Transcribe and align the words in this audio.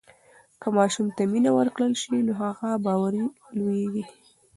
که 0.61 0.67
ماشوم 0.77 1.07
ته 1.15 1.23
مینه 1.31 1.51
ورکړل 1.57 1.91
سي 2.01 2.17
نو 2.27 2.33
هغه 2.41 2.69
باوري 2.85 3.23
لویېږي. 3.57 4.03